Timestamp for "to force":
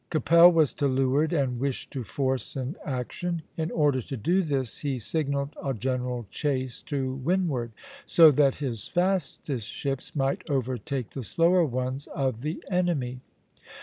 1.91-2.55